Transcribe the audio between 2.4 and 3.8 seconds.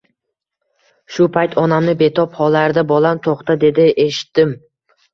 hollarida bolam toʻxta